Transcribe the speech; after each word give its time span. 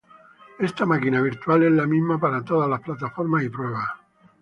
Ésta 0.67 0.83
máquina 0.87 1.21
virtual 1.21 1.61
es 1.61 1.71
la 1.73 1.85
misma 1.85 2.19
para 2.19 2.43
todas 2.43 2.67
las 2.67 2.81
plataformas 2.81 3.43
y 3.43 3.49
pruebas. 3.49 3.85